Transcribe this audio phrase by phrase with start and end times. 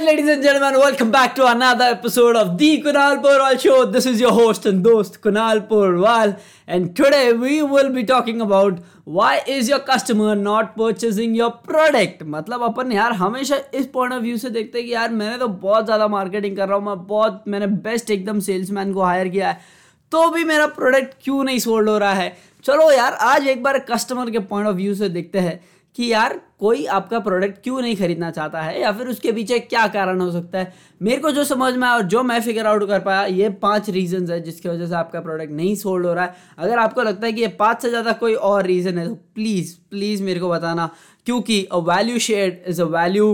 [0.00, 3.84] right, ladies and gentlemen, welcome back to another episode of the Kunal Purwal Show.
[3.86, 8.78] This is your host and host Kunal Purwal, and today we will be talking about
[9.04, 12.22] why is your customer not purchasing your product.
[12.22, 15.48] मतलब अपन यार हमेशा इस point of view से देखते हैं कि यार मैंने तो
[15.48, 19.48] बहुत ज़्यादा मार्केटिंग कर रहा हूँ मैं बहुत मैंने बेस्ट एकदम सेल्समैन को हायर किया
[19.48, 19.60] है
[20.12, 23.78] तो भी मेरा प्रोडक्ट क्यों नहीं सोल्ड हो रहा है चलो यार आज एक बार
[23.90, 25.60] कस्टमर के पॉइंट ऑफ़ व्यू से देखते हैं
[25.96, 28.80] कि यार कोई आपका प्रोडक्ट क्यों नहीं खरीदना चाहता है?
[28.80, 30.72] या फिर उसके पीछे क्या कारण हो सकता है?
[31.02, 33.90] मेरे को जो समझ में आया और जो मैं फिगर आउट कर पाया, ये पाँच
[33.90, 37.26] रीजन है जिसकी वजह से आपका प्रोडक्ट नहीं सोल्ड हो रहा है। अगर आपको लगता
[37.26, 40.48] है कि ये पाँच से ज़्यादा कोई और रीज़न है तो प्लीज़ प्लीज़ मेरे को
[40.50, 40.88] बताना।
[41.26, 43.32] क्योंकि a value shared is a value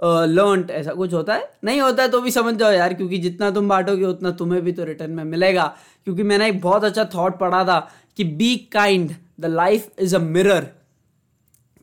[0.00, 1.50] learned ऐसा कुछ होता है?
[1.64, 4.72] नहीं होता है तो भी समझ जाओ यार, क्योंकि जितना तुम बांटोगे, उतना तुम्हें भी
[4.72, 5.64] तो रिटर्न में मिलेगा।
[6.04, 7.78] क्योंकि मैंने एक बहुत अच्छा थॉट पढ़ा था
[8.16, 9.10] कि be kind
[9.40, 10.66] the life is a mirror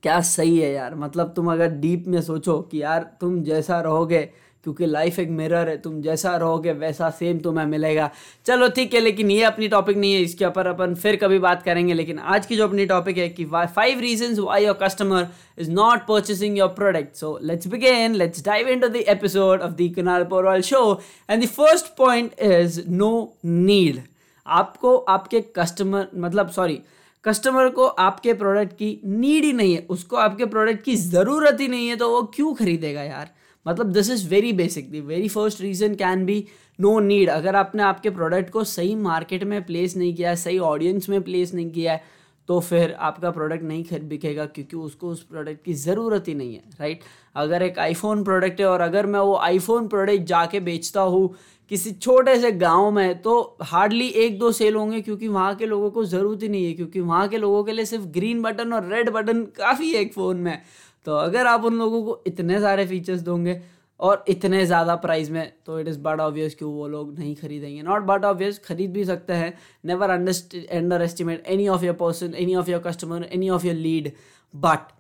[0.08, 0.96] क्या सही है यार?
[0.96, 4.20] मतलब तुम अगर डीप में सोचो कि यार तुम जैसा रहोगे,
[4.64, 8.10] क्योंकि लाइफ एक मिरर है, तुम जैसा रहोगे, वैसा सेम तुम्हें मिलेगा।
[8.46, 11.64] चलो ठीक है, लेकिन ये अपनी टॉपिक नहीं है, इसके ऊपर अपन फिर कभी बात
[11.64, 15.28] करेंगे। लेकिन आज की जो अपनी टॉपिक है कि five reason why your customer
[15.60, 19.72] is not purchasing your product so let's begin let's dive in to the episode of
[19.72, 20.84] the Kunal Porwal show
[21.30, 23.12] and the first point is no
[23.46, 24.02] need
[24.46, 26.80] आपको आपके customer मतलब sorry
[27.28, 31.68] customer को आपके product की need ही नहीं है, उसको आपके प्रोडक्ट की ज़रूरत ही
[31.68, 33.30] नहीं है तो वो क्यों खरीदेगा यार?
[33.66, 36.44] मतलब this is very basic the very first reason can be
[36.80, 40.58] no need अगर आपने आपके प्रोडक्ट को सही मार्केट में प्लेस नहीं किया है, सही
[40.60, 42.16] ऑडियंस में प्लेस नहीं किया है
[42.50, 46.54] तो फिर आपका प्रोडक्ट नहीं खरीद बिकेगा, क्योंकि उसको उस प्रोडक्ट की ज़रूरत ही नहीं
[46.54, 47.00] है राइट
[47.36, 51.34] अगर एक आईफोन प्रोडक्ट है और अगर मैं वो आईफोन प्रोडक्ट जाके बेचता हूँ
[51.72, 55.90] किसी छोटे से गाँव में तो हार्डली एक दो सेल होंगे क्योंकि वहाँ के लोगों
[55.92, 58.88] को ज़रूरत ही नहीं है, क्योंकि वहाँ के लोगों के लिए सिर्फ़ ग्रीन बटन और
[58.92, 60.62] रेड बटन काफ़ी है एक फ़ोन में।
[61.06, 63.62] तो अगर आप उन लोगों को इतने सारे फीचर्स दोगे
[64.00, 67.82] और इतने ज़्यादा प्राइस में तो इट इज़ बट ऑब्वियस कि वो लोग नहीं खरीदेंगे।
[67.84, 69.54] नॉट बट ऑब्वियस खरीद भी सकते हैं।
[69.86, 70.10] Never
[71.02, 74.12] underestimate any of your person any of your customer any of your lead
[74.54, 74.92] but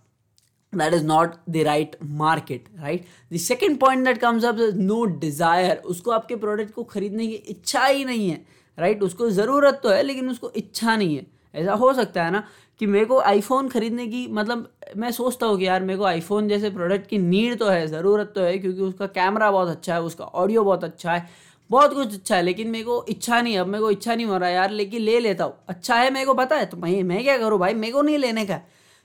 [0.73, 3.05] that is not the right market, right?
[3.31, 5.75] The second point that comes up is no desire.
[5.85, 8.45] उसको आपके product को खरीदने की इच्छा ही नहीं है
[8.77, 9.06] right right?
[9.06, 11.25] उसको ज़रूरत तो है, लेकिन उसको इच्छा नहीं है।
[11.56, 12.44] ऐसा हो सकता है ना
[12.79, 16.47] कि मेरे को आईफोन खरीदने की मतलब मैं सोचता हूँ कि यार मेरे को आईफोन
[16.47, 20.01] जैसे प्रोडक्ट की नीड तो है, ज़रूरत तो है, क्योंकि उसका कैमरा बहुत अच्छा है,
[20.01, 21.27] उसका ऑडियो बहुत अच्छा है,
[21.69, 24.38] बहुत कुछ अच्छा है, लेकिन मेरे को इच्छा नहीं अब मेरे को इच्छा नहीं हो
[24.38, 27.23] रहा यार लेकिन ले लेता हूँ। अच्छा है मेरे को पता है तो मैं मैं
[27.23, 27.73] क्या करूँ भाई?
[27.73, 28.61] मेरे को नहीं लेने का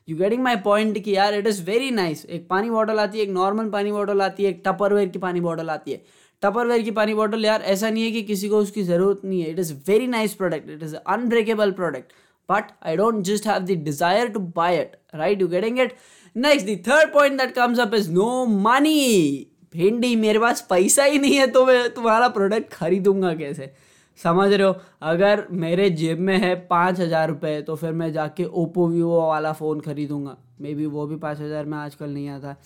[0.08, 3.24] यू गेटिंग माई पॉइंट कि यार इट इज़ वेरी नाइस एक पानी बॉटल आती है
[3.24, 6.02] एक नॉर्मल पानी बॉटल आती है एक टपरवेयर की पानी बॉटल आती है
[6.42, 9.50] टपरवेयर की पानी बॉटल यार ऐसा नहीं है कि किसी को उसकी ज़रूरत नहीं है
[9.50, 12.12] it is very nice product it is unbreakable product
[12.48, 15.38] but I don't just have the desire to buy it, right?
[15.38, 15.96] You getting it?
[16.36, 19.48] Next, the third point that comes up is no money.
[19.74, 23.70] भिंडी मेरे पास पैसा ही नहीं है तो मैं तुम्हारा product खरीदूँगा कैसे
[24.18, 24.74] समझ रहे हो?
[25.02, 29.52] अगर मेरे जेब में है पाँच हज़ार रुपये तो फिर मैं जाके ओप्पो, वीवो वाला
[29.52, 32.56] फ़ोन खरीदूँगा। मे बी वो भी पाँच हज़ार में आजकल नहीं आता।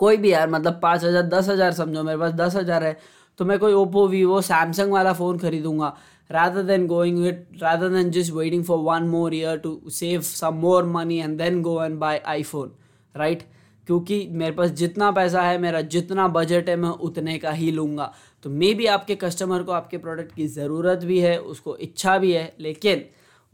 [0.00, 2.96] कोई भी यार मतलब पाँच हज़ार, दस हज़ार समझो, मेरे पास दस हज़ार है
[3.38, 5.96] तो मैं कोई ओप्पो, वीवो, सैमसंग वाला फ़ोन खरीदूँगा।
[6.30, 10.56] Rather than going with, rather than just waiting for one more year to save some
[10.58, 12.72] more money and then go and buy iphone,
[13.14, 13.44] right?
[13.88, 18.12] क्योंकि मेरे पास जितना पैसा है, मेरा जितना बजट है, मैं उतने का ही लूँगा।
[18.44, 22.32] तो मे भी आपके कस्टमर को आपके प्रोडक्ट की ज़रूरत भी है, उसको इच्छा भी
[22.32, 23.04] है, लेकिन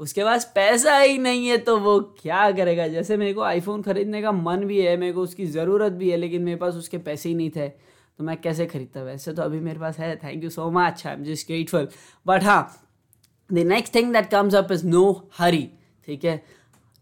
[0.01, 2.87] उसके पास पैसा ही नहीं है तो वो क्या करेगा?
[2.89, 6.17] जैसे मेरे को आईफोन ख़रीदने का मन भी है, मेरे को उसकी ज़रूरत भी है,
[6.17, 9.03] लेकिन मेरे पास उसके पैसे ही नहीं थे तो मैं कैसे खरीदता?
[9.03, 11.89] वैसे तो अभी मेरे पास है thank you so much I am just grateful
[12.27, 12.63] but हाँ
[13.51, 15.05] the next thing that comes up is no
[15.39, 15.69] hurry
[16.09, 16.43] ठीक है?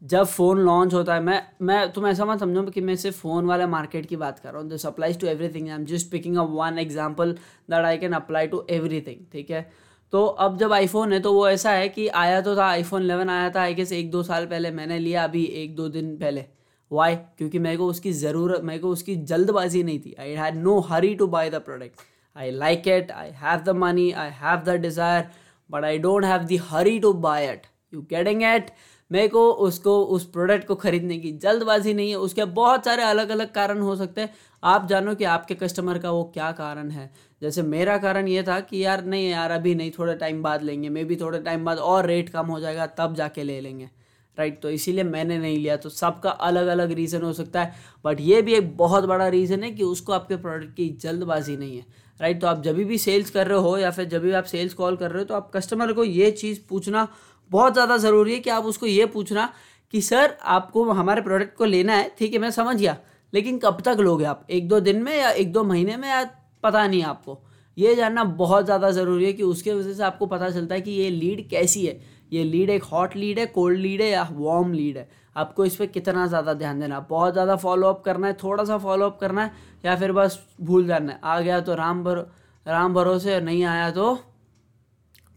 [0.02, 3.46] जब फ़ोन लॉन्च होता है, मैं मैं, तुम ऐसा मत समझो कि मैं सिर्फ़ फ़ोन
[3.46, 6.36] वाले मार्केट की बात कर रहा हूँ। This applies to everything I am just picking
[6.38, 7.32] up one example
[7.70, 9.70] that I can apply to everything ठीक है?
[10.12, 13.28] तो अब जब आईफोन है तो वो ऐसा है कि आया तो था आईफोन 11
[13.30, 16.44] आया था आई गेस एक दो साल पहले मैंने लिया, अभी एक दो दिन पहले।
[16.90, 20.78] वाई क्योंकि मेरे को उसकी ज़रूरत मेरे को उसकी जल्दबाजी नहीं थी। I had no
[20.88, 22.00] hurry to buy the product
[22.36, 25.28] I like it I have the money I have the desire
[25.70, 28.70] but I don't have the hurry to buy it you getting it
[29.12, 33.28] मेरे को उसको, उस product को खरीदने की जल्दबाजी नहीं है। उसके बहुत सारे अलग
[33.28, 34.34] अलग कारण हो सकते हैं।
[34.64, 37.10] आप जानो कि आपके कस्टमर का वो क्या कारण है।
[37.42, 40.88] जैसे मेरा कारण ये था कि यार, नहीं यार, अभी नहीं, थोड़े टाइम बाद लेंगे।
[40.88, 43.90] मे भी थोड़े टाइम बाद और रेट कम हो जाएगा, तब जाके ले लेंगे।
[44.38, 47.72] राइट तो इसीलिए मैंने नहीं लिया। तो सबका अलग अलग रीज़न हो सकता है।
[48.04, 51.76] बट ये भी एक बहुत बड़ा रीज़न है कि उसको आपके प्रोडक्ट की जल्दबाजी नहीं
[51.76, 51.84] है।
[52.20, 54.74] राइट तो आप जब भी सेल्स कर रहे हो या फिर जब भी आप सेल्स
[54.74, 57.08] कॉल कर रहे हो तो आप कस्टमर को ये चीज़ पूछना
[57.50, 59.52] बहुत ज़्यादा ज़रूरी है कि आप उसको ये पूछना
[59.94, 62.96] कि, सर, आपको हमारे प्रोडक्ट को लेना है। ठीक है, मैं समझ गया।
[63.32, 64.46] लेकिन कब तक लोगे आप?
[64.50, 66.24] एक दो दिन में या एक दो महीने में या
[66.62, 67.38] पता नहीं आपको?
[67.76, 70.90] ये जानना बहुत ज़्यादा ज़रूरी है कि उसके वजह से आपको पता चलता है कि
[70.90, 72.00] ये लीड कैसी है।
[72.32, 75.76] ये लीड एक हॉट लीड है कोल्ड लीड है या वार्म लीड है। आपको इस
[75.76, 79.52] पर कितना ज़्यादा ध्यान देना बहुत ज़्यादा फॉलोअप करना है, थोड़ा सा फॉलोअप करना है
[79.84, 81.20] या फिर बस भूल जाना है?
[81.24, 82.22] आ गया तो राम भरो,
[82.66, 84.18] राम भरोसे नहीं आया तो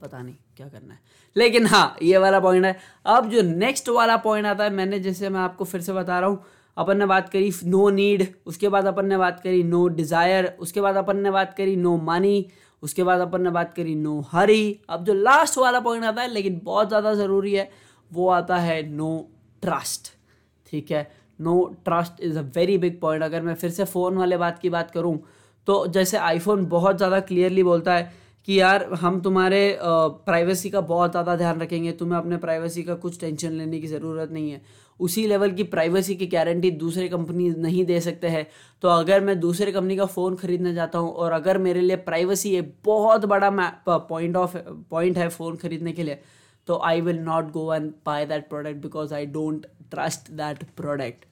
[0.03, 1.00] पता नहीं क्या करना है।
[1.35, 2.75] लेकिन हाँ ये वाला पॉइंट है।
[3.07, 6.29] अब जो नेक्स्ट वाला पॉइंट आता है, मैंने जैसे मैं आपको फिर से बता रहा
[6.29, 6.44] हूँ,
[6.77, 10.81] अपन ने बात करी नो नीड उसके बाद अपन ने बात करी नो डिज़ायर उसके
[10.81, 12.45] बाद अपन ने बात करी नो मनी
[12.83, 16.27] उसके बाद अपन ने बात करी नो हरी अब जो लास्ट वाला पॉइंट आता है,
[16.29, 17.69] लेकिन बहुत ज़्यादा ज़रूरी है,
[18.11, 19.29] वो आता है नो
[19.63, 20.11] ट्रस्ट
[20.71, 21.11] ठीक है?
[21.39, 24.69] No trust is a very big point अगर मैं फिर से फ़ोन वाले बात की
[24.69, 25.17] बात करूँ
[25.67, 28.11] तो जैसे आईफोन बहुत ज़्यादा क्लियरली बोलता है
[28.48, 33.19] कि यार, हम तुम्हारे प्राइवेसी का बहुत ज़्यादा ध्यान रखेंगे, तुम्हें अपने प्राइवेसी का कुछ
[33.19, 34.62] टेंशन लेने की ज़रूरत नहीं है।
[35.00, 38.45] उसी लेवल की प्राइवेसी की गारंटी दूसरे कंपनी नहीं दे सकते हैं।
[38.84, 42.56] तो अगर मैं दूसरे कंपनी का फ़ोन खरीदने जाता हूँ, और अगर मेरे लिए प्राइवेसी
[42.56, 43.50] एक बहुत बड़ा
[43.88, 44.57] पॉइंट ऑफ़
[44.89, 46.19] पॉइंट है फ़ोन खरीदने के लिए
[46.68, 51.25] तो I will not go and buy that product because I don't trust that product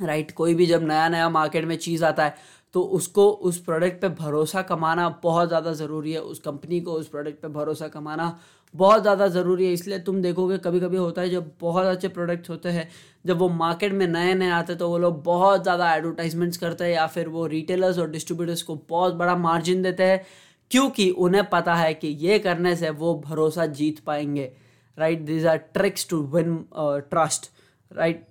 [0.00, 2.34] right कोई भी जब नया नया मार्केट में चीज़ आता है
[2.74, 7.08] तो उसको उस प्रोडक्ट पे भरोसा कमाना बहुत ज़्यादा ज़रूरी है। उस कंपनी को उस
[7.08, 8.38] प्रोडक्ट पे भरोसा कमाना
[8.74, 12.50] बहुत ज़्यादा ज़रूरी है। इसलिए तुम देखोगे कभी कभी होता है जब बहुत अच्छे प्रोडक्ट्स
[12.50, 12.88] होते हैं,
[13.24, 16.92] जब वो मार्केट में नए नए आते तो वो लोग बहुत ज़्यादा एडवर्टाइजमेंट्स करते हैं
[16.92, 20.20] या फिर वो रिटेलर्स और डिस्ट्रीब्यूटर्स को बहुत बड़ा मार्जिन देते हैं,
[20.70, 24.52] क्योंकि उन्हें पता है कि ये करने से वो भरोसा जीत पाएँगे।
[24.98, 27.50] Right these are tricks to win trust
[27.90, 28.26] right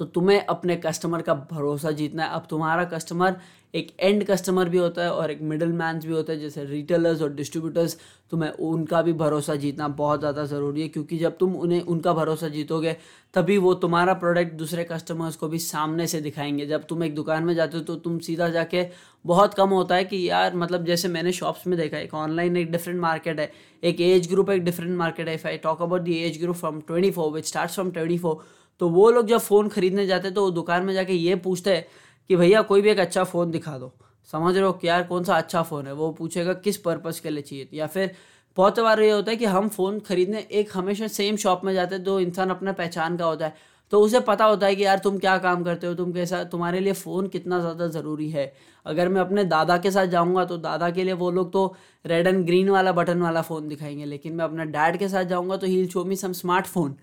[0.00, 3.36] तो तुम्हें अपने कस्टमर का भरोसा जीतना है। अब तुम्हारा कस्टमर
[3.74, 7.22] एक एंड कस्टमर भी होता है और एक मिडल मैन भी होता है, जैसे रिटेलर्स
[7.22, 7.96] और डिस्ट्रीब्यूटर्स
[8.32, 12.48] तुम्हें उनका भी भरोसा जीतना बहुत ज़्यादा ज़रूरी है। क्योंकि जब तुम उन्हें, उनका भरोसा
[12.48, 12.96] जीतोगे,
[13.34, 17.44] तभी वो तुम्हारा प्रोडक्ट दूसरे कस्टमर्स को भी सामने से दिखाएँगे। जब तुम एक दुकान
[17.44, 18.86] में जाते हो तो तुम सीधा जाके
[19.24, 22.70] बहुत कम होता है कि यार मतलब जैसे मैंने शॉप्स में देखा एक ऑनलाइन एक
[22.72, 23.50] डिफरेंट मार्केट है,
[23.82, 26.80] एक एज ग्रुप एक डिफरेंट मार्केट है। If I talk about the age group from
[26.80, 28.42] twenty four which start from twenty four
[28.80, 31.74] तो वो लोग जब फ़ोन खरीदने जाते हैं तो वो दुकान में जाके ये पूछते
[31.76, 31.86] हैं
[32.30, 33.92] कि भैया, कोई भी एक अच्छा फ़ोन दिखा दो।
[34.28, 35.92] समझ रहे हो कि यार, कौन सा अच्छा फ़ोन है?
[35.92, 37.68] वो पूछेगा, किस पर्पज़ के लिए चाहिए?
[37.74, 38.14] या फिर
[38.56, 41.94] बहुत बार ये होता है कि हम फ़ोन खरीदने एक हमेशा सेम शॉप में जाते
[41.94, 43.54] हैं तो इंसान अपना पहचान का होता है।
[43.92, 45.94] तो उसे पता होता है कि यार, तुम क्या काम करते हो?
[45.94, 48.52] तुम कैसा, तुम्हारे लिए फ़ोन कितना ज़्यादा ज़रूरी है?
[48.86, 51.66] अगर मैं अपने दादा के साथ जाऊँगा तो दादा के लिए वो लोग तो
[52.04, 55.56] रेड एंड ग्रीन वाला बटन वाला फ़ोन दिखाएँगे। लेकिन मैं अपने डैड के साथ जाऊँगा
[55.56, 56.96] तो he show me some smartphone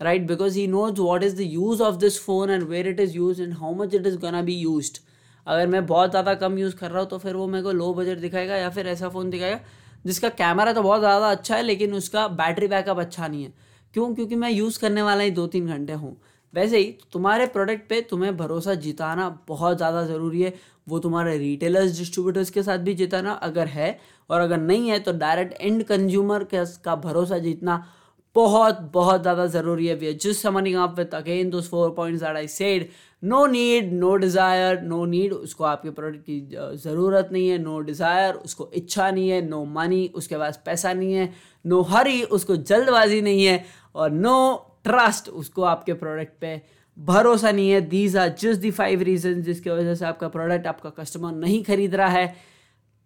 [0.00, 0.26] right?
[0.26, 3.40] Because he knows what is the use of this phone and where it is used
[3.40, 4.98] and how much it is gonna be used.
[5.46, 7.92] अगर मैं बहुत ज़्यादा कम यूज़ कर रहा हूँ तो फिर वो मेरे को लो
[7.94, 9.60] बजट दिखाएगा या फिर ऐसा फ़ोन दिखाएगा,
[10.06, 13.52] जिसका कैमरा तो बहुत ज़्यादा अच्छा है, लेकिन उसका बैटरी बैकअप अच्छा नहीं है।
[13.94, 14.14] क्यों?
[14.14, 16.16] क्योंकि मैं यूज़ करने वाला ही दो तीन घंटे हूँ।
[16.54, 20.52] वैसे ही, तुम्हारे प्रोडक्ट पे तुम्हें भरोसा जिताना बहुत ज़्यादा ज़रूरी है।
[20.88, 23.98] वो तुम्हारे रिटेलर्स डिस्ट्रीब्यूटर्स के साथ भी जिताना अगर है,
[24.30, 27.84] और अगर नहीं है तो डायरेक्ट एंड कंज्यूमर का भरोसा जीतना
[28.34, 32.22] बहुत बहुत ज़्यादा ज़रूरी है we are just summing up with again those four points
[32.22, 32.88] that I said
[33.22, 36.40] no need no desire no need उसको आपके प्रोडक्ट की
[36.82, 40.60] ज़रूरत नहीं है नो no डिज़ायर उसको इच्छा नहीं है नो no मनी उसके पास
[40.66, 41.32] पैसा नहीं है
[41.66, 43.64] नो no हरी उसको जल्दबाजी नहीं है
[43.94, 46.60] और नो no ट्रस्ट उसको आपके प्रोडक्ट पे
[46.96, 47.80] भरोसा नहीं है.
[47.80, 51.94] These are just the five reason जिसकी वजह से आपका प्रोडक्ट आपका कस्टमर नहीं खरीद
[51.94, 52.34] रहा है.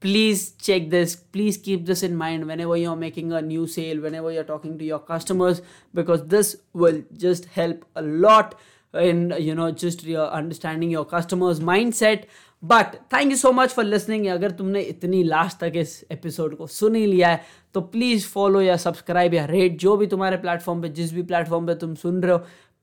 [0.01, 4.33] Please check this please keep this in mind whenever you're making a new sale whenever
[4.33, 5.63] you're talking to your customers
[5.95, 8.55] because this will just help a lot
[8.95, 12.29] in you know just your understanding your customers mindset
[12.63, 16.67] but thank you so much for listening अगर तुमने इतनी last तक इस episode को
[16.67, 17.41] सुन ही लिया है
[17.75, 21.67] तो please follow या सब्सक्राइब या रेट जो भी तुम्हारे प्लेटफॉर्म पे जिस भी प्लेटफॉर्म
[21.67, 22.39] पे तुम सुन रहे हो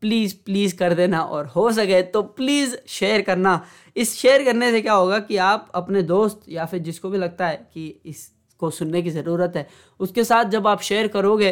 [0.06, 3.60] प्लीज़ प्लीज़ कर देना और हो सके तो प्लीज़ शेयर करना।
[3.96, 7.48] इस शेयर करने से क्या होगा कि आप अपने दोस्त या फिर जिसको भी लगता
[7.48, 9.68] है कि इसको सुनने की ज़रूरत है,
[10.00, 11.52] उसके साथ जब आप शेयर करोगे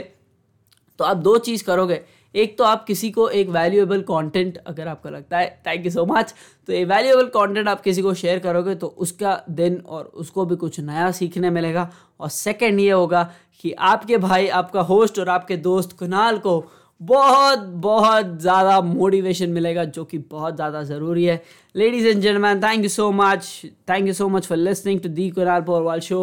[1.00, 2.02] तो आप दो चीज़ करोगे।
[2.36, 6.06] एक तो आप किसी को एक वैल्यूएबल कंटेंट अगर आपको लगता है थैंक यू सो
[6.06, 6.34] मच
[6.68, 10.56] तो ये वैल्यूएबल कंटेंट आप किसी को शेयर करोगे तो उसका दिन और उसको भी
[10.56, 13.24] कुछ नया सीखने मिलेगा। और सेकंड ये होगा
[13.62, 16.60] कि आपके भाई, आपका होस्ट और आपके दोस्त कुनाल को
[17.02, 21.42] बहुत बहुत ज़्यादा मोटिवेशन मिलेगा, जो कि बहुत ज़्यादा ज़रूरी है।
[21.76, 23.48] Ladies and gentleman thank you so much
[23.90, 26.22] thank you so much for listening to the Kunal Porwal show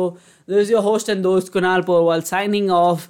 [0.49, 3.09] this your host and दोस्त Kunal Porwal signing off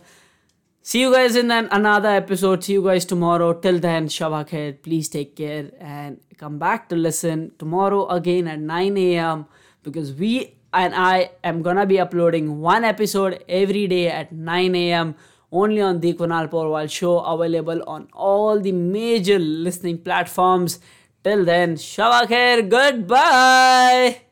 [0.86, 4.72] see you guys in then another episode see you guys tomorrow till then Shaba Kher
[4.84, 9.42] please take care and come back to listen tomorrow again at nine A M
[9.86, 10.36] because we
[10.76, 15.12] and I am gonna be uploading one episode every day at nine A M
[15.52, 20.80] only on the Kunal Porwal show, available on all the major listening platforms.
[21.22, 24.29] Till then, Shava Khair, goodbye.